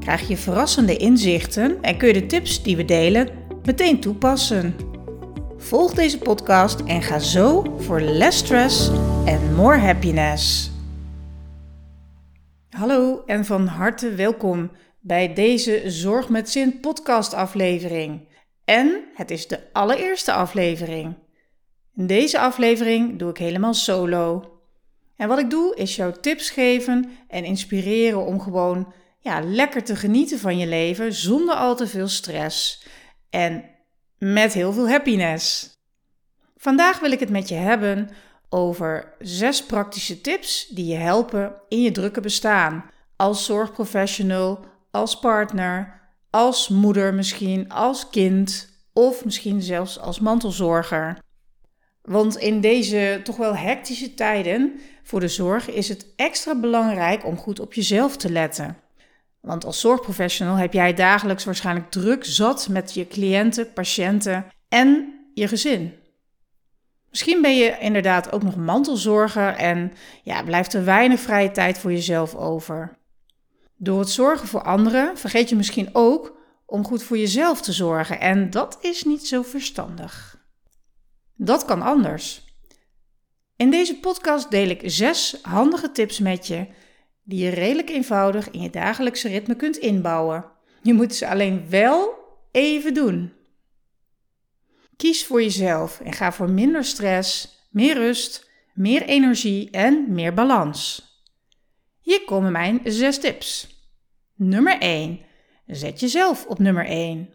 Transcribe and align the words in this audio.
krijg 0.00 0.28
je 0.28 0.36
verrassende 0.36 0.96
inzichten 0.96 1.82
en 1.82 1.96
kun 1.96 2.08
je 2.08 2.14
de 2.14 2.26
tips 2.26 2.62
die 2.62 2.76
we 2.76 2.84
delen 2.84 3.28
meteen 3.64 4.00
toepassen. 4.00 4.76
Volg 5.56 5.94
deze 5.94 6.18
podcast 6.18 6.80
en 6.80 7.02
ga 7.02 7.18
zo 7.18 7.76
voor 7.78 8.00
less 8.00 8.38
stress 8.38 8.90
en 9.24 9.54
more 9.54 9.78
happiness. 9.78 10.70
Hallo 12.70 13.22
en 13.26 13.44
van 13.44 13.66
harte 13.66 14.14
welkom 14.14 14.70
bij 15.00 15.34
deze 15.34 15.82
Zorg 15.86 16.28
met 16.28 16.50
Zin 16.50 16.80
podcast 16.80 17.34
aflevering. 17.34 18.28
En 18.64 19.04
het 19.14 19.30
is 19.30 19.46
de 19.46 19.60
allereerste 19.72 20.32
aflevering. 20.32 21.14
In 21.96 22.06
deze 22.06 22.38
aflevering 22.38 23.18
doe 23.18 23.30
ik 23.30 23.38
helemaal 23.38 23.74
solo. 23.74 24.52
En 25.16 25.28
wat 25.28 25.38
ik 25.38 25.50
doe 25.50 25.74
is 25.76 25.96
jou 25.96 26.14
tips 26.20 26.50
geven 26.50 27.10
en 27.28 27.44
inspireren 27.44 28.26
om 28.26 28.40
gewoon 28.40 28.92
ja, 29.18 29.40
lekker 29.40 29.84
te 29.84 29.96
genieten 29.96 30.38
van 30.38 30.58
je 30.58 30.66
leven 30.66 31.12
zonder 31.12 31.54
al 31.54 31.76
te 31.76 31.86
veel 31.86 32.08
stress 32.08 32.86
en 33.30 33.64
met 34.18 34.52
heel 34.52 34.72
veel 34.72 34.88
happiness. 34.88 35.76
Vandaag 36.56 37.00
wil 37.00 37.12
ik 37.12 37.20
het 37.20 37.30
met 37.30 37.48
je 37.48 37.54
hebben 37.54 38.10
over 38.48 39.14
zes 39.18 39.64
praktische 39.64 40.20
tips 40.20 40.66
die 40.66 40.86
je 40.86 40.96
helpen 40.96 41.52
in 41.68 41.82
je 41.82 41.90
drukke 41.90 42.20
bestaan. 42.20 42.90
Als 43.16 43.44
zorgprofessional, 43.44 44.64
als 44.90 45.18
partner, 45.18 46.00
als 46.30 46.68
moeder 46.68 47.14
misschien, 47.14 47.68
als 47.68 48.10
kind 48.10 48.68
of 48.92 49.24
misschien 49.24 49.62
zelfs 49.62 49.98
als 49.98 50.20
mantelzorger. 50.20 51.18
Want 52.02 52.36
in 52.36 52.60
deze 52.60 53.20
toch 53.22 53.36
wel 53.36 53.56
hectische 53.56 54.14
tijden 54.14 54.80
voor 55.02 55.20
de 55.20 55.28
zorg 55.28 55.70
is 55.70 55.88
het 55.88 56.06
extra 56.16 56.54
belangrijk 56.54 57.24
om 57.24 57.36
goed 57.36 57.60
op 57.60 57.74
jezelf 57.74 58.16
te 58.16 58.32
letten. 58.32 58.76
Want 59.40 59.64
als 59.64 59.80
zorgprofessional 59.80 60.56
heb 60.56 60.72
jij 60.72 60.94
dagelijks 60.94 61.44
waarschijnlijk 61.44 61.90
druk 61.90 62.24
zat 62.24 62.68
met 62.68 62.94
je 62.94 63.06
cliënten, 63.06 63.72
patiënten 63.72 64.46
en 64.68 65.14
je 65.34 65.48
gezin. 65.48 65.94
Misschien 67.10 67.42
ben 67.42 67.56
je 67.56 67.78
inderdaad 67.78 68.32
ook 68.32 68.42
nog 68.42 68.56
mantelzorger 68.56 69.54
en 69.54 69.92
ja, 70.22 70.42
blijft 70.42 70.74
er 70.74 70.84
weinig 70.84 71.20
vrije 71.20 71.50
tijd 71.50 71.78
voor 71.78 71.92
jezelf 71.92 72.34
over. 72.34 72.98
Door 73.76 74.00
het 74.00 74.10
zorgen 74.10 74.48
voor 74.48 74.62
anderen 74.62 75.18
vergeet 75.18 75.48
je 75.48 75.56
misschien 75.56 75.88
ook 75.92 76.36
om 76.66 76.84
goed 76.84 77.02
voor 77.02 77.18
jezelf 77.18 77.60
te 77.60 77.72
zorgen 77.72 78.20
en 78.20 78.50
dat 78.50 78.78
is 78.80 79.04
niet 79.04 79.26
zo 79.26 79.42
verstandig. 79.42 80.38
Dat 81.34 81.64
kan 81.64 81.82
anders. 81.82 82.46
In 83.56 83.70
deze 83.70 83.98
podcast 83.98 84.50
deel 84.50 84.68
ik 84.68 84.80
zes 84.84 85.38
handige 85.42 85.90
tips 85.90 86.18
met 86.18 86.46
je 86.46 86.66
die 87.28 87.44
je 87.44 87.50
redelijk 87.50 87.88
eenvoudig 87.88 88.50
in 88.50 88.60
je 88.60 88.70
dagelijkse 88.70 89.28
ritme 89.28 89.54
kunt 89.54 89.76
inbouwen. 89.76 90.44
Je 90.82 90.94
moet 90.94 91.14
ze 91.14 91.28
alleen 91.28 91.68
wel 91.68 92.14
even 92.50 92.94
doen. 92.94 93.32
Kies 94.96 95.26
voor 95.26 95.42
jezelf 95.42 96.00
en 96.00 96.12
ga 96.12 96.32
voor 96.32 96.50
minder 96.50 96.84
stress, 96.84 97.58
meer 97.70 97.94
rust, 97.94 98.50
meer 98.74 99.02
energie 99.02 99.70
en 99.70 100.12
meer 100.12 100.34
balans. 100.34 101.06
Hier 102.00 102.24
komen 102.24 102.52
mijn 102.52 102.80
zes 102.84 103.18
tips. 103.18 103.76
Nummer 104.34 104.78
1. 104.78 105.20
Zet 105.66 106.00
jezelf 106.00 106.46
op 106.46 106.58
nummer 106.58 106.86
1. 106.86 107.34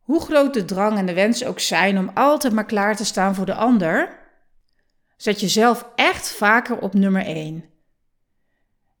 Hoe 0.00 0.20
groot 0.20 0.54
de 0.54 0.64
drang 0.64 0.98
en 0.98 1.06
de 1.06 1.14
wens 1.14 1.44
ook 1.44 1.60
zijn 1.60 1.98
om 1.98 2.10
altijd 2.14 2.52
maar 2.52 2.66
klaar 2.66 2.96
te 2.96 3.04
staan 3.04 3.34
voor 3.34 3.46
de 3.46 3.54
ander, 3.54 4.18
zet 5.16 5.40
jezelf 5.40 5.88
echt 5.94 6.30
vaker 6.30 6.78
op 6.78 6.94
nummer 6.94 7.26
1. 7.26 7.69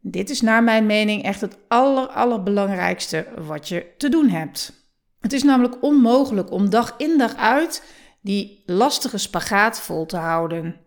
Dit 0.02 0.30
is 0.30 0.40
naar 0.40 0.62
mijn 0.62 0.86
mening 0.86 1.22
echt 1.22 1.40
het 1.40 1.58
aller, 1.68 2.06
allerbelangrijkste 2.06 3.26
wat 3.36 3.68
je 3.68 3.94
te 3.96 4.08
doen 4.08 4.28
hebt. 4.28 4.72
Het 5.20 5.32
is 5.32 5.42
namelijk 5.42 5.82
onmogelijk 5.82 6.50
om 6.50 6.70
dag 6.70 6.94
in 6.96 7.18
dag 7.18 7.34
uit 7.36 7.84
die 8.20 8.62
lastige 8.66 9.18
spagaat 9.18 9.80
vol 9.80 10.06
te 10.06 10.16
houden. 10.16 10.80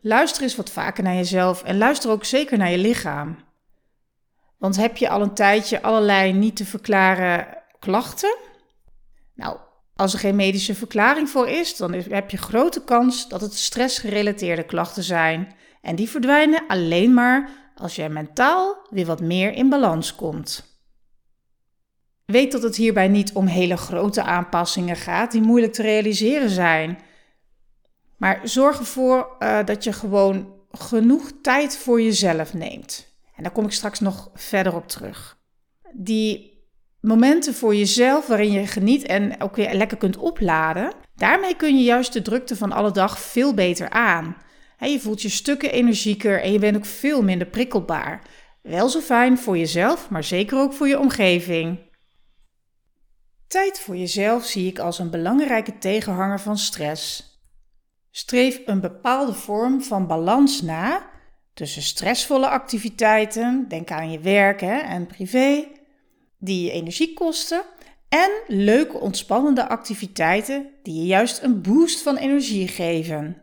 Luister 0.00 0.42
eens 0.42 0.56
wat 0.56 0.70
vaker 0.70 1.02
naar 1.02 1.14
jezelf 1.14 1.62
en 1.62 1.78
luister 1.78 2.10
ook 2.10 2.24
zeker 2.24 2.58
naar 2.58 2.70
je 2.70 2.78
lichaam. 2.78 3.36
Want 4.58 4.76
heb 4.76 4.96
je 4.96 5.08
al 5.08 5.22
een 5.22 5.34
tijdje 5.34 5.82
allerlei 5.82 6.32
niet 6.32 6.56
te 6.56 6.64
verklaren 6.64 7.46
klachten? 7.78 8.36
Nou, 9.34 9.58
als 9.96 10.12
er 10.12 10.18
geen 10.18 10.36
medische 10.36 10.74
verklaring 10.74 11.28
voor 11.28 11.48
is, 11.48 11.76
dan 11.76 11.92
heb 11.92 12.30
je 12.30 12.36
grote 12.36 12.84
kans 12.84 13.28
dat 13.28 13.40
het 13.40 13.54
stressgerelateerde 13.54 14.64
klachten 14.64 15.02
zijn. 15.02 15.54
En 15.80 15.96
die 15.96 16.10
verdwijnen 16.10 16.64
alleen 16.66 17.14
maar 17.14 17.61
als 17.76 17.96
jij 17.96 18.08
mentaal 18.08 18.86
weer 18.90 19.06
wat 19.06 19.20
meer 19.20 19.52
in 19.52 19.68
balans 19.68 20.14
komt. 20.14 20.70
Weet 22.24 22.52
dat 22.52 22.62
het 22.62 22.76
hierbij 22.76 23.08
niet 23.08 23.32
om 23.32 23.46
hele 23.46 23.76
grote 23.76 24.22
aanpassingen 24.22 24.96
gaat 24.96 25.32
die 25.32 25.42
moeilijk 25.42 25.72
te 25.72 25.82
realiseren 25.82 26.50
zijn. 26.50 26.98
Maar 28.16 28.40
zorg 28.42 28.78
ervoor 28.78 29.36
uh, 29.38 29.64
dat 29.64 29.84
je 29.84 29.92
gewoon 29.92 30.52
genoeg 30.70 31.32
tijd 31.42 31.76
voor 31.76 32.02
jezelf 32.02 32.54
neemt. 32.54 33.16
En 33.36 33.42
daar 33.42 33.52
kom 33.52 33.64
ik 33.64 33.72
straks 33.72 34.00
nog 34.00 34.30
verder 34.34 34.74
op 34.74 34.88
terug. 34.88 35.38
Die 35.92 36.52
momenten 37.00 37.54
voor 37.54 37.74
jezelf 37.74 38.26
waarin 38.26 38.52
je 38.52 38.66
geniet 38.66 39.02
en 39.02 39.40
ook 39.40 39.56
weer 39.56 39.74
lekker 39.74 39.96
kunt 39.96 40.16
opladen, 40.16 40.92
daarmee 41.14 41.56
kun 41.56 41.76
je 41.78 41.84
juist 41.84 42.12
de 42.12 42.22
drukte 42.22 42.56
van 42.56 42.72
alle 42.72 42.90
dag 42.90 43.18
veel 43.18 43.54
beter 43.54 43.90
aan. 43.90 44.36
Je 44.90 45.00
voelt 45.00 45.22
je 45.22 45.28
stukken 45.28 45.72
energieker 45.72 46.42
en 46.42 46.52
je 46.52 46.58
bent 46.58 46.76
ook 46.76 46.84
veel 46.84 47.22
minder 47.22 47.46
prikkelbaar. 47.46 48.22
Wel 48.62 48.88
zo 48.88 49.00
fijn 49.00 49.38
voor 49.38 49.58
jezelf, 49.58 50.10
maar 50.10 50.24
zeker 50.24 50.58
ook 50.58 50.72
voor 50.72 50.88
je 50.88 50.98
omgeving. 50.98 51.78
Tijd 53.46 53.80
voor 53.80 53.96
jezelf 53.96 54.44
zie 54.44 54.66
ik 54.66 54.78
als 54.78 54.98
een 54.98 55.10
belangrijke 55.10 55.78
tegenhanger 55.78 56.40
van 56.40 56.58
stress. 56.58 57.30
Streef 58.10 58.60
een 58.66 58.80
bepaalde 58.80 59.32
vorm 59.32 59.82
van 59.82 60.06
balans 60.06 60.62
na 60.62 61.10
tussen 61.54 61.82
stressvolle 61.82 62.48
activiteiten, 62.48 63.66
denk 63.68 63.90
aan 63.90 64.10
je 64.10 64.20
werk 64.20 64.60
hè, 64.60 64.76
en 64.78 65.06
privé, 65.06 65.64
die 66.38 66.64
je 66.64 66.70
energie 66.70 67.14
kosten, 67.14 67.62
en 68.08 68.30
leuke 68.46 68.98
ontspannende 68.98 69.68
activiteiten 69.68 70.70
die 70.82 70.94
je 70.94 71.06
juist 71.06 71.42
een 71.42 71.62
boost 71.62 72.02
van 72.02 72.16
energie 72.16 72.68
geven. 72.68 73.42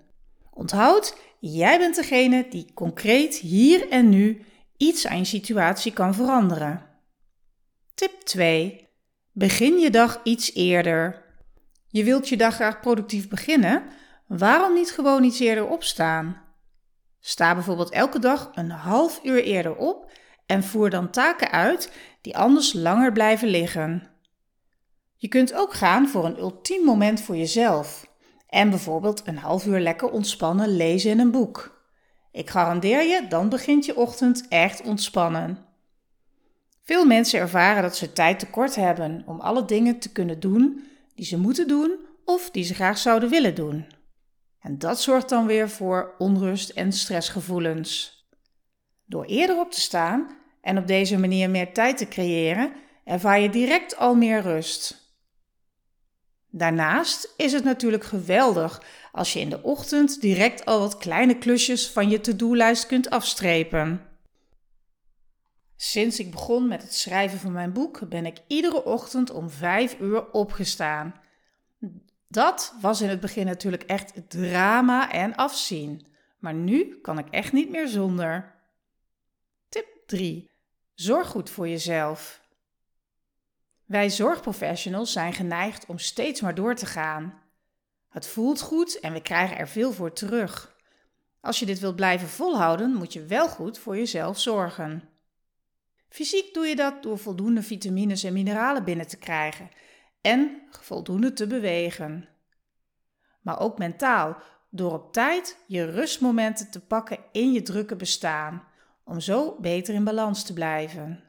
Onthoud, 0.53 1.15
jij 1.39 1.77
bent 1.77 1.95
degene 1.95 2.45
die 2.49 2.73
concreet 2.73 3.35
hier 3.35 3.89
en 3.89 4.09
nu 4.09 4.45
iets 4.77 5.07
aan 5.07 5.17
je 5.17 5.25
situatie 5.25 5.93
kan 5.93 6.13
veranderen. 6.13 6.85
Tip 7.95 8.21
2. 8.21 8.87
Begin 9.31 9.77
je 9.79 9.89
dag 9.89 10.19
iets 10.23 10.53
eerder. 10.53 11.25
Je 11.87 12.03
wilt 12.03 12.29
je 12.29 12.37
dag 12.37 12.55
graag 12.55 12.79
productief 12.79 13.27
beginnen. 13.27 13.83
Waarom 14.27 14.73
niet 14.73 14.91
gewoon 14.91 15.23
iets 15.23 15.39
eerder 15.39 15.67
opstaan? 15.67 16.41
Sta 17.19 17.53
bijvoorbeeld 17.53 17.91
elke 17.91 18.19
dag 18.19 18.51
een 18.53 18.71
half 18.71 19.19
uur 19.23 19.43
eerder 19.43 19.75
op 19.75 20.11
en 20.45 20.63
voer 20.63 20.89
dan 20.89 21.09
taken 21.09 21.51
uit 21.51 21.91
die 22.21 22.37
anders 22.37 22.73
langer 22.73 23.11
blijven 23.11 23.47
liggen. 23.47 24.09
Je 25.15 25.27
kunt 25.27 25.53
ook 25.53 25.73
gaan 25.73 26.07
voor 26.07 26.25
een 26.25 26.37
ultiem 26.37 26.83
moment 26.83 27.21
voor 27.21 27.35
jezelf 27.35 28.08
en 28.49 28.69
bijvoorbeeld 28.69 29.21
een 29.27 29.37
half 29.37 29.65
uur 29.65 29.79
lekker 29.79 30.09
ontspannen 30.09 30.75
lezen 30.75 31.11
in 31.11 31.19
een 31.19 31.31
boek. 31.31 31.83
Ik 32.31 32.49
garandeer 32.49 33.03
je, 33.03 33.27
dan 33.27 33.49
begint 33.49 33.85
je 33.85 33.95
ochtend 33.95 34.45
echt 34.47 34.81
ontspannen. 34.81 35.57
Veel 36.83 37.05
mensen 37.05 37.39
ervaren 37.39 37.81
dat 37.81 37.95
ze 37.95 38.13
tijd 38.13 38.39
tekort 38.39 38.75
hebben 38.75 39.23
om 39.25 39.39
alle 39.39 39.65
dingen 39.65 39.99
te 39.99 40.11
kunnen 40.11 40.39
doen 40.39 40.83
die 41.15 41.25
ze 41.25 41.37
moeten 41.37 41.67
doen 41.67 41.95
of 42.25 42.49
die 42.49 42.63
ze 42.63 42.73
graag 42.73 42.97
zouden 42.97 43.29
willen 43.29 43.55
doen. 43.55 43.85
En 44.59 44.77
dat 44.77 45.01
zorgt 45.01 45.29
dan 45.29 45.45
weer 45.45 45.69
voor 45.69 46.15
onrust 46.17 46.69
en 46.69 46.91
stressgevoelens. 46.91 48.23
Door 49.05 49.25
eerder 49.25 49.59
op 49.59 49.71
te 49.71 49.79
staan 49.79 50.27
en 50.61 50.77
op 50.77 50.87
deze 50.87 51.17
manier 51.17 51.49
meer 51.49 51.73
tijd 51.73 51.97
te 51.97 52.07
creëren, 52.07 52.71
ervaar 53.03 53.39
je 53.39 53.49
direct 53.49 53.97
al 53.97 54.15
meer 54.15 54.41
rust. 54.41 55.08
Daarnaast 56.51 57.33
is 57.37 57.51
het 57.51 57.63
natuurlijk 57.63 58.03
geweldig 58.03 58.81
als 59.11 59.33
je 59.33 59.39
in 59.39 59.49
de 59.49 59.63
ochtend 59.63 60.21
direct 60.21 60.65
al 60.65 60.79
wat 60.79 60.97
kleine 60.97 61.37
klusjes 61.37 61.89
van 61.89 62.09
je 62.09 62.21
to-do-lijst 62.21 62.85
kunt 62.85 63.09
afstrepen. 63.09 64.01
Sinds 65.75 66.19
ik 66.19 66.31
begon 66.31 66.67
met 66.67 66.81
het 66.81 66.93
schrijven 66.93 67.39
van 67.39 67.51
mijn 67.51 67.73
boek 67.73 68.09
ben 68.09 68.25
ik 68.25 68.37
iedere 68.47 68.83
ochtend 68.83 69.29
om 69.29 69.49
5 69.49 69.99
uur 69.99 70.31
opgestaan. 70.31 71.15
Dat 72.27 72.75
was 72.81 73.01
in 73.01 73.09
het 73.09 73.19
begin 73.19 73.45
natuurlijk 73.45 73.83
echt 73.83 74.13
drama 74.27 75.11
en 75.11 75.35
afzien. 75.35 76.05
Maar 76.39 76.53
nu 76.53 76.99
kan 77.01 77.17
ik 77.17 77.29
echt 77.29 77.53
niet 77.53 77.69
meer 77.69 77.87
zonder. 77.87 78.55
Tip 79.69 79.87
3. 80.05 80.49
Zorg 80.93 81.27
goed 81.27 81.49
voor 81.49 81.67
jezelf. 81.67 82.41
Wij 83.89 84.09
zorgprofessionals 84.09 85.11
zijn 85.11 85.33
geneigd 85.33 85.85
om 85.85 85.99
steeds 85.99 86.41
maar 86.41 86.55
door 86.55 86.75
te 86.75 86.85
gaan. 86.85 87.41
Het 88.09 88.27
voelt 88.27 88.61
goed 88.61 88.99
en 88.99 89.13
we 89.13 89.21
krijgen 89.21 89.57
er 89.57 89.67
veel 89.67 89.91
voor 89.91 90.13
terug. 90.13 90.75
Als 91.41 91.59
je 91.59 91.65
dit 91.65 91.79
wilt 91.79 91.95
blijven 91.95 92.27
volhouden, 92.27 92.93
moet 92.93 93.13
je 93.13 93.25
wel 93.25 93.47
goed 93.47 93.79
voor 93.79 93.97
jezelf 93.97 94.39
zorgen. 94.39 95.09
Fysiek 96.09 96.53
doe 96.53 96.65
je 96.65 96.75
dat 96.75 97.03
door 97.03 97.17
voldoende 97.17 97.63
vitamines 97.63 98.23
en 98.23 98.33
mineralen 98.33 98.83
binnen 98.83 99.07
te 99.07 99.17
krijgen 99.17 99.69
en 100.21 100.61
voldoende 100.69 101.33
te 101.33 101.47
bewegen. 101.47 102.27
Maar 103.41 103.59
ook 103.59 103.77
mentaal, 103.77 104.37
door 104.69 104.93
op 104.93 105.13
tijd 105.13 105.63
je 105.67 105.91
rustmomenten 105.91 106.71
te 106.71 106.79
pakken 106.79 107.17
in 107.31 107.51
je 107.51 107.61
drukke 107.61 107.95
bestaan, 107.95 108.63
om 109.03 109.19
zo 109.19 109.57
beter 109.59 109.93
in 109.93 110.03
balans 110.03 110.43
te 110.43 110.53
blijven. 110.53 111.28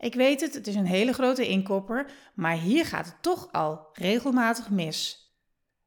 Ik 0.00 0.14
weet 0.14 0.40
het, 0.40 0.54
het 0.54 0.66
is 0.66 0.74
een 0.74 0.86
hele 0.86 1.12
grote 1.12 1.48
inkopper, 1.48 2.10
maar 2.34 2.56
hier 2.56 2.86
gaat 2.86 3.06
het 3.06 3.22
toch 3.22 3.52
al 3.52 3.88
regelmatig 3.92 4.70
mis. 4.70 5.28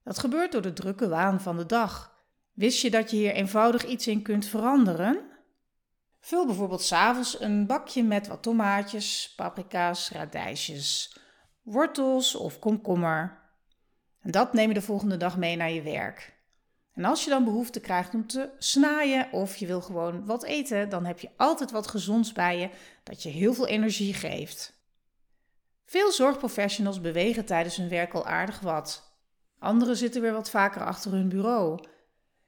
Dat 0.04 0.20
gebeurt 0.20 0.52
door 0.52 0.62
de 0.62 0.74
drukke 0.74 1.08
waan 1.08 1.42
van 1.42 1.58
de 1.58 1.66
dag. 1.66 2.14
Wist 2.54 2.82
je 2.82 2.92
dat 2.92 3.12
je 3.12 3.18
hier 3.18 3.34
eenvoudig 3.34 3.86
iets 3.86 4.08
in 4.08 4.22
kunt 4.22 4.46
veranderen? 4.46 5.20
Vul 6.20 6.46
bijvoorbeeld 6.46 6.82
s'avonds 6.82 7.42
een 7.42 7.66
bakje 7.66 8.04
met 8.04 8.28
wat 8.28 8.44
tomaatjes, 8.44 9.34
paprika's, 9.36 10.12
radijsjes, 10.12 11.18
wortels 11.62 12.36
of 12.36 12.60
komkommer. 12.60 13.42
En 14.22 14.32
dat 14.32 14.54
neem 14.54 14.68
je 14.68 14.74
de 14.74 14.82
volgende 14.82 15.18
dag 15.18 15.38
mee 15.38 15.56
naar 15.56 15.72
je 15.72 15.82
werk. 15.82 16.33
En 16.94 17.06
als 17.06 17.24
je 17.24 17.30
dan 17.30 17.44
behoefte 17.44 17.80
krijgt 17.80 18.14
om 18.14 18.28
te 18.28 18.50
snaaien 18.58 19.32
of 19.32 19.56
je 19.56 19.68
wil 19.68 19.82
gewoon 19.82 20.26
wat 20.26 20.44
eten, 20.44 20.90
dan 20.90 21.06
heb 21.06 21.20
je 21.20 21.30
altijd 21.38 21.72
wat 21.72 21.88
gezonds 21.88 22.32
bij 22.32 22.60
je 22.60 22.70
dat 23.04 23.24
je 23.24 23.30
heel 23.30 23.54
veel 23.54 23.68
energie 23.68 24.14
geeft. 24.14 24.82
Veel 25.86 26.12
zorgprofessionals 26.12 27.02
bewegen 27.02 27.46
tijdens 27.46 27.78
hun 27.78 27.90
werk 27.90 28.14
al 28.14 28.26
aardig 28.26 28.60
wat. 28.60 29.18
Anderen 29.60 29.96
zitten 29.96 30.22
weer 30.22 30.34
wat 30.34 30.50
vaker 30.50 30.86
achter 30.86 31.12
hun 31.12 31.30
bureau. 31.30 31.84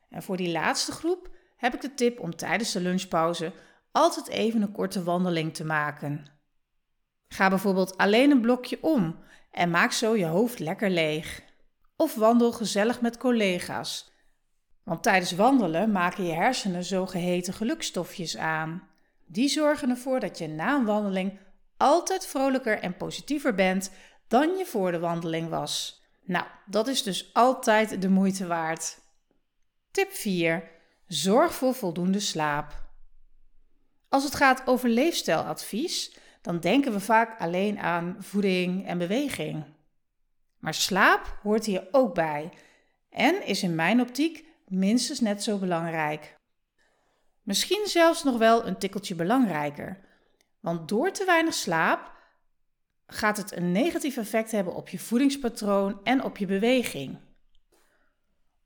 En 0.09 0.23
voor 0.23 0.37
die 0.37 0.51
laatste 0.51 0.91
groep 0.91 1.29
heb 1.57 1.73
ik 1.73 1.81
de 1.81 1.93
tip 1.93 2.19
om 2.19 2.35
tijdens 2.35 2.71
de 2.71 2.81
lunchpauze 2.81 3.53
altijd 3.91 4.27
even 4.27 4.61
een 4.61 4.71
korte 4.71 5.03
wandeling 5.03 5.53
te 5.53 5.65
maken. 5.65 6.25
Ga 7.27 7.49
bijvoorbeeld 7.49 7.97
alleen 7.97 8.31
een 8.31 8.41
blokje 8.41 8.77
om 8.81 9.19
en 9.51 9.69
maak 9.69 9.91
zo 9.91 10.15
je 10.15 10.25
hoofd 10.25 10.59
lekker 10.59 10.89
leeg. 10.89 11.41
Of 11.95 12.15
wandel 12.15 12.51
gezellig 12.51 13.01
met 13.01 13.17
collega's. 13.17 14.13
Want 14.85 15.03
tijdens 15.03 15.31
wandelen 15.31 15.91
maken 15.91 16.25
je 16.25 16.33
hersenen 16.33 16.83
zogeheten 16.83 17.53
gelukstofjes 17.53 18.37
aan. 18.37 18.87
Die 19.25 19.47
zorgen 19.47 19.89
ervoor 19.89 20.19
dat 20.19 20.37
je 20.37 20.47
na 20.47 20.75
een 20.75 20.85
wandeling 20.85 21.39
altijd 21.77 22.27
vrolijker 22.27 22.79
en 22.79 22.97
positiever 22.97 23.55
bent 23.55 23.91
dan 24.27 24.57
je 24.57 24.65
voor 24.65 24.91
de 24.91 24.99
wandeling 24.99 25.49
was. 25.49 26.03
Nou, 26.23 26.45
dat 26.65 26.87
is 26.87 27.03
dus 27.03 27.33
altijd 27.33 28.01
de 28.01 28.09
moeite 28.09 28.47
waard. 28.47 28.99
Tip 29.91 30.11
4. 30.11 30.71
Zorg 31.07 31.53
voor 31.53 31.73
voldoende 31.73 32.19
slaap. 32.19 32.83
Als 34.09 34.23
het 34.23 34.35
gaat 34.35 34.67
over 34.67 34.89
leefstijladvies, 34.89 36.17
dan 36.41 36.59
denken 36.59 36.91
we 36.91 36.99
vaak 36.99 37.39
alleen 37.39 37.79
aan 37.79 38.15
voeding 38.19 38.87
en 38.87 38.97
beweging. 38.97 39.63
Maar 40.59 40.73
slaap 40.73 41.39
hoort 41.43 41.65
hier 41.65 41.87
ook 41.91 42.13
bij 42.13 42.49
en 43.09 43.45
is 43.45 43.63
in 43.63 43.75
mijn 43.75 44.01
optiek 44.01 44.44
minstens 44.67 45.19
net 45.19 45.43
zo 45.43 45.57
belangrijk. 45.57 46.35
Misschien 47.41 47.85
zelfs 47.85 48.23
nog 48.23 48.37
wel 48.37 48.67
een 48.67 48.77
tikkeltje 48.77 49.15
belangrijker, 49.15 49.99
want 50.59 50.89
door 50.89 51.11
te 51.11 51.25
weinig 51.25 51.53
slaap 51.53 52.13
gaat 53.07 53.37
het 53.37 53.55
een 53.55 53.71
negatief 53.71 54.17
effect 54.17 54.51
hebben 54.51 54.75
op 54.75 54.89
je 54.89 54.99
voedingspatroon 54.99 55.99
en 56.03 56.23
op 56.23 56.37
je 56.37 56.45
beweging. 56.45 57.17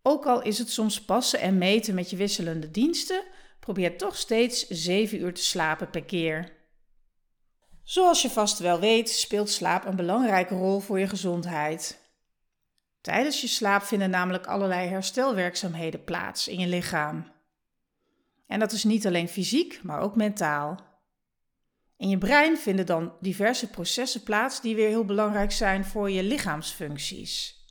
Ook 0.01 0.25
al 0.25 0.41
is 0.41 0.57
het 0.57 0.69
soms 0.69 1.01
passen 1.05 1.39
en 1.39 1.57
meten 1.57 1.95
met 1.95 2.09
je 2.09 2.15
wisselende 2.15 2.71
diensten, 2.71 3.23
probeer 3.59 3.97
toch 3.97 4.17
steeds 4.17 4.67
7 4.67 5.19
uur 5.19 5.33
te 5.33 5.43
slapen 5.43 5.89
per 5.89 6.03
keer. 6.03 6.57
Zoals 7.83 8.21
je 8.21 8.29
vast 8.29 8.59
wel 8.59 8.79
weet, 8.79 9.09
speelt 9.09 9.49
slaap 9.49 9.85
een 9.85 9.95
belangrijke 9.95 10.55
rol 10.55 10.79
voor 10.79 10.99
je 10.99 11.07
gezondheid. 11.07 12.08
Tijdens 13.09 13.41
je 13.41 13.47
slaap 13.47 13.83
vinden 13.83 14.09
namelijk 14.09 14.47
allerlei 14.47 14.87
herstelwerkzaamheden 14.87 16.03
plaats 16.03 16.47
in 16.47 16.59
je 16.59 16.67
lichaam. 16.67 17.31
En 18.47 18.59
dat 18.59 18.71
is 18.71 18.83
niet 18.83 19.07
alleen 19.07 19.27
fysiek, 19.27 19.83
maar 19.83 19.99
ook 19.99 20.15
mentaal. 20.15 20.79
In 21.97 22.09
je 22.09 22.17
brein 22.17 22.57
vinden 22.57 22.85
dan 22.85 23.13
diverse 23.19 23.69
processen 23.69 24.23
plaats 24.23 24.61
die 24.61 24.75
weer 24.75 24.87
heel 24.87 25.05
belangrijk 25.05 25.51
zijn 25.51 25.85
voor 25.85 26.11
je 26.11 26.23
lichaamsfuncties. 26.23 27.65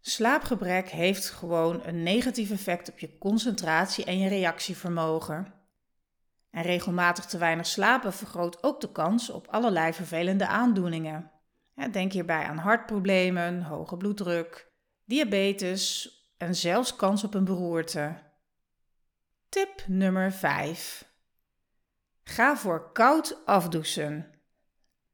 Slaapgebrek 0.00 0.88
heeft 0.88 1.30
gewoon 1.30 1.80
een 1.84 2.02
negatief 2.02 2.50
effect 2.50 2.90
op 2.90 2.98
je 2.98 3.18
concentratie 3.18 4.04
en 4.04 4.18
je 4.18 4.28
reactievermogen. 4.28 5.54
En 6.50 6.62
regelmatig 6.62 7.24
te 7.24 7.38
weinig 7.38 7.66
slapen 7.66 8.12
vergroot 8.12 8.62
ook 8.62 8.80
de 8.80 8.92
kans 8.92 9.30
op 9.30 9.46
allerlei 9.48 9.92
vervelende 9.92 10.46
aandoeningen. 10.46 11.31
Denk 11.90 12.12
hierbij 12.12 12.44
aan 12.44 12.58
hartproblemen, 12.58 13.62
hoge 13.62 13.96
bloeddruk, 13.96 14.72
diabetes 15.04 16.10
en 16.36 16.54
zelfs 16.54 16.96
kans 16.96 17.24
op 17.24 17.34
een 17.34 17.44
beroerte. 17.44 18.18
Tip 19.48 19.84
nummer 19.86 20.32
5. 20.32 21.10
Ga 22.24 22.56
voor 22.56 22.92
koud 22.92 23.46
afdouchen. 23.46 24.30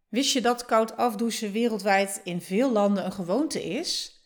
Wist 0.08 0.32
je 0.32 0.40
dat 0.40 0.64
koud 0.64 0.96
afdouchen 0.96 1.52
wereldwijd 1.52 2.20
in 2.24 2.40
veel 2.40 2.72
landen 2.72 3.04
een 3.04 3.12
gewoonte 3.12 3.64
is? 3.64 4.22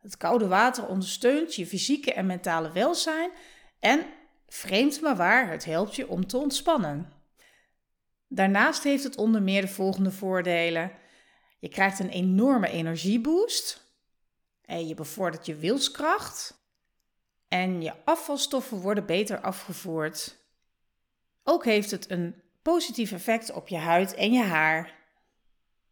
Het 0.00 0.16
koude 0.16 0.48
water 0.48 0.86
ondersteunt 0.86 1.54
je 1.54 1.66
fysieke 1.66 2.12
en 2.12 2.26
mentale 2.26 2.72
welzijn 2.72 3.30
en, 3.80 4.06
vreemd 4.46 5.00
maar 5.00 5.16
waar, 5.16 5.50
het 5.50 5.64
helpt 5.64 5.94
je 5.94 6.08
om 6.08 6.26
te 6.26 6.36
ontspannen. 6.36 7.12
Daarnaast 8.28 8.82
heeft 8.82 9.04
het 9.04 9.16
onder 9.16 9.42
meer 9.42 9.60
de 9.60 9.68
volgende 9.68 10.10
voordelen. 10.10 10.92
Je 11.64 11.70
krijgt 11.70 11.98
een 11.98 12.08
enorme 12.08 12.68
energieboost. 12.68 13.86
En 14.64 14.88
je 14.88 14.94
bevordert 14.94 15.46
je 15.46 15.54
wilskracht. 15.54 16.54
En 17.48 17.82
je 17.82 17.92
afvalstoffen 18.04 18.80
worden 18.80 19.06
beter 19.06 19.40
afgevoerd. 19.40 20.36
Ook 21.42 21.64
heeft 21.64 21.90
het 21.90 22.10
een 22.10 22.42
positief 22.62 23.12
effect 23.12 23.52
op 23.52 23.68
je 23.68 23.76
huid 23.76 24.14
en 24.14 24.32
je 24.32 24.42
haar. 24.42 24.94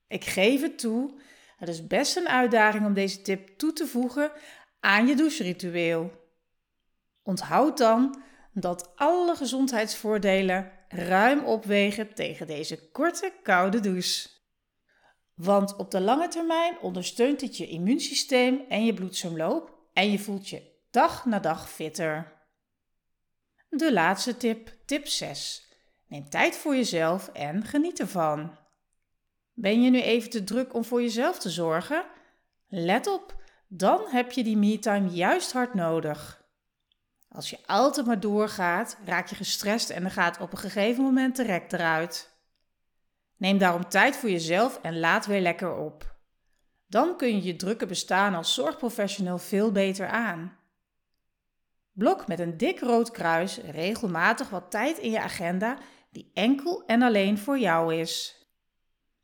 Ik 0.09 0.25
geef 0.25 0.61
het 0.61 0.79
toe, 0.79 1.21
het 1.57 1.69
is 1.69 1.87
best 1.87 2.17
een 2.17 2.29
uitdaging 2.29 2.87
om 2.87 2.95
deze 2.95 3.23
tip 3.23 3.49
toe 3.59 3.73
te 3.73 3.87
voegen 3.87 4.33
aan 4.81 5.07
je 5.07 5.17
doucheritueel. 5.17 6.11
Onthoud 7.23 7.79
dan 7.79 8.23
dat 8.53 8.93
alle 8.97 9.37
gezondheidsvoordelen 9.37 10.73
ruim 10.89 11.45
opwegen 11.45 12.15
tegen 12.15 12.47
deze 12.47 12.91
korte 12.91 13.33
koude 13.43 13.81
douche. 13.81 14.41
Want 15.43 15.77
op 15.77 15.91
de 15.91 16.01
lange 16.01 16.29
termijn 16.29 16.79
ondersteunt 16.81 17.41
dit 17.41 17.57
je 17.57 17.67
immuunsysteem 17.67 18.65
en 18.69 18.85
je 18.85 18.95
bloedsomloop 18.95 19.79
en 19.93 20.11
je 20.11 20.19
voelt 20.19 20.49
je 20.49 20.63
dag 20.91 21.25
na 21.25 21.39
dag 21.39 21.71
fitter. 21.71 22.33
De 23.69 23.93
laatste 23.93 24.37
tip, 24.37 24.77
tip 24.87 25.07
6. 25.07 25.69
Neem 26.07 26.29
tijd 26.29 26.57
voor 26.57 26.75
jezelf 26.75 27.29
en 27.29 27.65
geniet 27.65 28.01
ervan. 28.01 28.59
Ben 29.53 29.83
je 29.83 29.91
nu 29.91 30.01
even 30.01 30.31
te 30.31 30.45
druk 30.45 30.75
om 30.75 30.85
voor 30.85 31.03
jezelf 31.03 31.39
te 31.39 31.51
zorgen? 31.51 32.05
Let 32.69 33.07
op, 33.07 33.43
dan 33.69 34.01
heb 34.09 34.33
je 34.33 34.45
die 34.45 34.57
me-time 34.57 35.09
juist 35.09 35.53
hard 35.53 35.75
nodig. 35.75 36.45
Als 37.29 37.51
je 37.51 37.59
altijd 37.67 38.07
maar 38.07 38.21
doorgaat, 38.21 38.97
raak 39.05 39.29
je 39.29 39.35
gestrest 39.35 39.91
en 39.91 40.03
dan 40.03 40.11
gaat 40.11 40.41
op 40.41 40.53
een 40.53 40.59
gegeven 40.59 41.05
moment 41.05 41.37
de 41.37 41.43
rek 41.43 41.73
eruit. 41.73 42.32
Neem 43.43 43.59
daarom 43.59 43.89
tijd 43.89 44.17
voor 44.17 44.31
jezelf 44.31 44.79
en 44.83 44.99
laat 44.99 45.27
weer 45.27 45.41
lekker 45.41 45.77
op. 45.77 46.17
Dan 46.87 47.17
kun 47.17 47.29
je 47.29 47.43
je 47.43 47.57
drukke 47.57 47.87
bestaan 47.87 48.35
als 48.35 48.55
zorgprofessional 48.55 49.39
veel 49.39 49.73
beter 49.73 50.07
aan. 50.07 50.59
Blok 51.93 52.27
met 52.27 52.39
een 52.39 52.57
dik 52.57 52.81
rood 52.81 53.11
kruis 53.11 53.59
regelmatig 53.59 54.51
wat 54.51 54.71
tijd 54.71 54.99
in 54.99 55.11
je 55.11 55.21
agenda 55.21 55.79
die 56.11 56.31
enkel 56.35 56.85
en 56.87 57.03
alleen 57.03 57.39
voor 57.39 57.59
jou 57.59 57.95
is. 57.95 58.47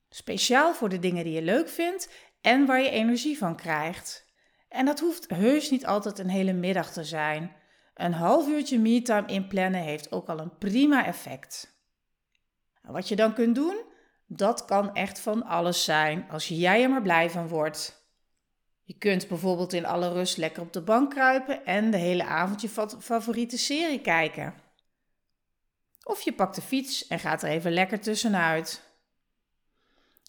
Speciaal 0.09 0.75
voor 0.75 0.89
de 0.89 0.99
dingen 0.99 1.25
die 1.25 1.33
je 1.33 1.43
leuk 1.43 1.69
vindt 1.69 2.11
en 2.41 2.67
waar 2.67 2.81
je 2.81 2.91
energie 2.91 3.39
van 3.39 3.57
krijgt. 3.57 4.27
En 4.69 4.85
dat 4.85 5.01
hoeft 5.01 5.31
heus 5.31 5.71
niet 5.71 5.87
altijd 5.87 6.19
een 6.19 6.31
hele 6.31 6.53
middag 6.53 6.93
te 6.93 7.05
zijn. 7.05 7.57
Een 7.95 8.13
half 8.13 8.49
uurtje 8.49 8.79
me-time 8.79 9.27
inplannen 9.27 9.81
heeft 9.81 10.13
ook 10.13 10.29
al 10.29 10.39
een 10.39 10.59
prima 10.59 11.07
effect. 11.07 11.77
Wat 12.83 13.09
je 13.09 13.17
dan 13.17 13.35
kunt 13.35 13.55
doen, 13.55 13.88
dat 14.31 14.65
kan 14.65 14.95
echt 14.95 15.21
van 15.21 15.45
alles 15.45 15.85
zijn 15.85 16.27
als 16.31 16.49
jij 16.49 16.83
er 16.83 16.91
maar 16.91 17.03
blij 17.03 17.31
van 17.31 17.49
wordt. 17.49 18.07
Je 18.83 18.95
kunt 18.99 19.29
bijvoorbeeld 19.29 19.73
in 19.73 19.87
alle 19.87 20.13
rust 20.13 20.37
lekker 20.37 20.63
op 20.63 20.73
de 20.73 20.83
bank 20.83 21.11
kruipen 21.11 21.65
en 21.65 21.91
de 21.91 21.97
hele 21.97 22.25
avond 22.25 22.61
je 22.61 22.69
favoriete 22.99 23.59
serie 23.59 24.01
kijken. 24.01 24.55
Of 26.03 26.21
je 26.21 26.33
pakt 26.33 26.55
de 26.55 26.63
fiets 26.63 27.07
en 27.07 27.19
gaat 27.19 27.43
er 27.43 27.49
even 27.49 27.73
lekker 27.73 28.01
tussenuit. 28.01 28.83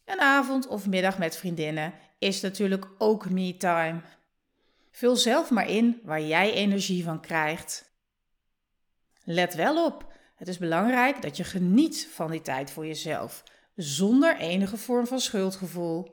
Een 0.06 0.20
avond 0.20 0.68
of 0.68 0.88
middag 0.88 1.18
met 1.18 1.38
vriendinnen 1.38 1.94
is 2.18 2.42
natuurlijk 2.42 2.88
ook 2.98 3.30
me-time. 3.30 4.02
Vul 4.92 5.16
zelf 5.16 5.50
maar 5.50 5.70
in 5.70 6.00
waar 6.04 6.22
jij 6.22 6.54
energie 6.54 7.04
van 7.04 7.22
krijgt. 7.22 7.92
Let 9.24 9.56
wel 9.56 9.86
op, 9.86 10.14
het 10.36 10.48
is 10.48 10.58
belangrijk 10.58 11.22
dat 11.22 11.38
je 11.38 11.44
geniet 11.44 12.08
van 12.12 12.32
die 12.32 12.42
tijd 12.42 12.72
voor 12.72 12.86
jezelf, 12.86 13.44
zonder 13.82 14.38
enige 14.38 14.78
vorm 14.78 15.08
van 15.08 15.20
schuldgevoel. 15.20 16.10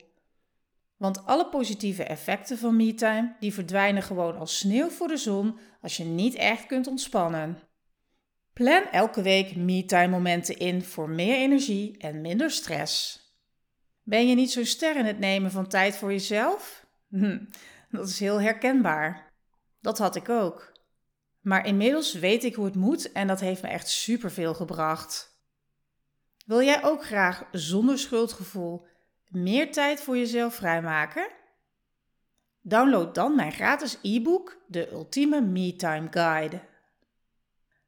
Want 0.96 1.26
alle 1.26 1.48
positieve 1.48 2.04
effecten 2.04 2.58
van 2.58 2.76
me-time 2.76 3.36
die 3.40 3.54
verdwijnen 3.54 4.02
gewoon 4.02 4.38
als 4.38 4.58
sneeuw 4.58 4.88
voor 4.88 5.08
de 5.08 5.16
zon 5.16 5.58
als 5.80 5.96
je 5.96 6.04
niet 6.04 6.34
echt 6.34 6.66
kunt 6.66 6.86
ontspannen. 6.86 7.58
Plan 8.52 8.82
elke 8.90 9.22
week 9.22 9.56
me-time 9.56 10.08
momenten 10.08 10.56
in 10.56 10.82
voor 10.82 11.08
meer 11.08 11.36
energie 11.36 11.98
en 11.98 12.20
minder 12.20 12.50
stress. 12.50 13.20
Ben 14.02 14.28
je 14.28 14.34
niet 14.34 14.52
zo 14.52 14.64
ster 14.64 14.96
in 14.96 15.04
het 15.04 15.18
nemen 15.18 15.50
van 15.50 15.68
tijd 15.68 15.96
voor 15.96 16.12
jezelf? 16.12 16.86
Hm, 17.08 17.44
dat 17.90 18.08
is 18.08 18.20
heel 18.20 18.40
herkenbaar. 18.40 19.32
Dat 19.80 19.98
had 19.98 20.16
ik 20.16 20.28
ook. 20.28 20.72
Maar 21.40 21.66
inmiddels 21.66 22.12
weet 22.12 22.44
ik 22.44 22.54
hoe 22.54 22.64
het 22.64 22.74
moet 22.74 23.12
en 23.12 23.26
dat 23.26 23.40
heeft 23.40 23.62
me 23.62 23.68
echt 23.68 23.88
superveel 23.88 24.54
gebracht. 24.54 25.35
Wil 26.46 26.62
jij 26.62 26.84
ook 26.84 27.04
graag 27.04 27.44
zonder 27.52 27.98
schuldgevoel 27.98 28.86
meer 29.28 29.72
tijd 29.72 30.00
voor 30.00 30.16
jezelf 30.16 30.54
vrijmaken? 30.54 31.28
Download 32.60 33.14
dan 33.14 33.34
mijn 33.34 33.52
gratis 33.52 33.98
e-book 34.02 34.56
De 34.66 34.90
Ultieme 34.90 35.40
Me 35.40 35.76
Time 35.76 36.06
Guide. 36.10 36.60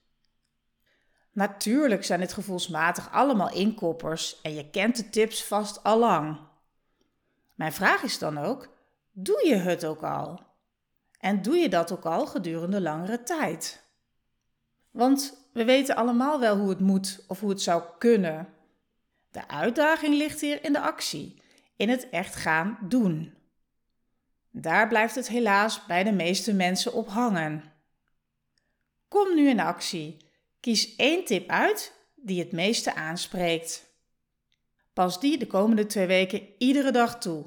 Natuurlijk 1.33 2.05
zijn 2.05 2.21
het 2.21 2.33
gevoelsmatig 2.33 3.13
allemaal 3.13 3.53
inkoppers 3.53 4.41
en 4.41 4.55
je 4.55 4.71
kent 4.71 4.97
de 4.97 5.11
tips 5.11 5.45
vast 5.45 5.83
al 5.83 5.99
lang. 5.99 6.48
Mijn 7.59 7.73
vraag 7.73 8.03
is 8.03 8.19
dan 8.19 8.39
ook: 8.39 8.69
doe 9.13 9.47
je 9.47 9.55
het 9.55 9.85
ook 9.85 10.03
al? 10.03 10.47
En 11.21 11.43
doe 11.43 11.57
je 11.57 11.69
dat 11.69 11.93
ook 11.93 12.05
al 12.05 12.27
gedurende 12.27 12.81
langere 12.81 13.23
tijd? 13.23 13.85
Want 14.91 15.49
we 15.53 15.65
weten 15.65 15.97
allemaal 15.97 16.41
wel 16.41 16.57
hoe 16.57 16.69
het 16.69 16.81
moet 16.81 17.25
of 17.29 17.41
hoe 17.41 17.51
het 17.51 17.63
zou 17.63 17.83
kunnen. 17.99 18.49
De 19.31 19.49
uitdaging 19.49 20.15
ligt 20.15 20.41
hier 20.41 20.65
in 20.65 20.73
de 20.73 20.81
actie, 20.81 21.43
in 21.77 21.89
het 21.89 22.09
echt 22.11 22.35
gaan 22.35 22.79
doen. 22.83 23.35
Daar 24.51 24.89
blijft 24.89 25.15
het 25.15 25.29
helaas 25.29 25.87
bij 25.87 26.05
de 26.05 26.13
meeste 26.13 26.55
mensen 26.55 26.93
op 26.93 27.09
hangen. 27.09 27.73
Kom 29.09 29.35
nu 29.35 29.49
in 29.49 29.61
actie. 29.61 30.17
Kies 30.61 30.97
één 30.97 31.25
tip 31.25 31.51
uit 31.51 31.93
die 32.15 32.39
het 32.39 32.53
meeste 32.53 32.95
aanspreekt. 32.95 33.88
Pas 34.99 35.21
die 35.21 35.39
de 35.39 35.47
komende 35.47 35.87
twee 35.87 36.07
weken 36.07 36.49
iedere 36.59 36.91
dag 36.91 37.19
toe. 37.19 37.45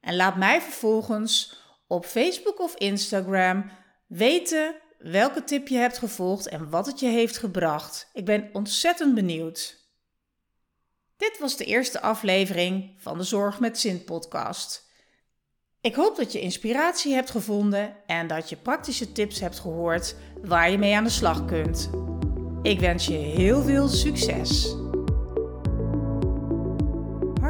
En 0.00 0.16
laat 0.16 0.36
mij 0.36 0.60
vervolgens 0.60 1.58
op 1.86 2.04
Facebook 2.06 2.60
of 2.60 2.74
Instagram 2.74 3.70
weten 4.06 4.74
welke 4.98 5.44
tip 5.44 5.68
je 5.68 5.76
hebt 5.76 5.98
gevolgd 5.98 6.48
en 6.48 6.70
wat 6.70 6.86
het 6.86 7.00
je 7.00 7.06
heeft 7.06 7.38
gebracht. 7.38 8.10
Ik 8.12 8.24
ben 8.24 8.50
ontzettend 8.52 9.14
benieuwd. 9.14 9.76
Dit 11.16 11.38
was 11.38 11.56
de 11.56 11.64
eerste 11.64 12.00
aflevering 12.00 12.94
van 12.98 13.18
de 13.18 13.24
Zorg 13.24 13.60
met 13.60 13.78
Zin 13.78 14.04
podcast. 14.04 14.90
Ik 15.80 15.94
hoop 15.94 16.16
dat 16.16 16.32
je 16.32 16.40
inspiratie 16.40 17.14
hebt 17.14 17.30
gevonden 17.30 17.96
en 18.06 18.26
dat 18.26 18.48
je 18.48 18.56
praktische 18.56 19.12
tips 19.12 19.40
hebt 19.40 19.58
gehoord 19.58 20.14
waar 20.42 20.70
je 20.70 20.78
mee 20.78 20.96
aan 20.96 21.04
de 21.04 21.10
slag 21.10 21.44
kunt. 21.44 21.90
Ik 22.62 22.80
wens 22.80 23.06
je 23.06 23.14
heel 23.14 23.62
veel 23.62 23.88
succes. 23.88 24.81